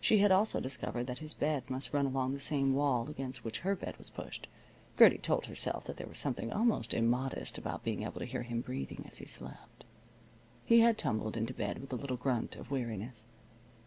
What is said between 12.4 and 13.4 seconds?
of weariness.